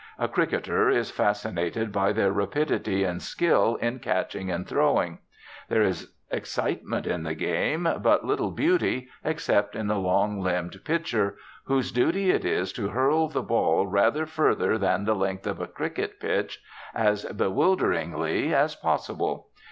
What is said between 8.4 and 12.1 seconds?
beauty except in the long limbed 'pitcher,' whose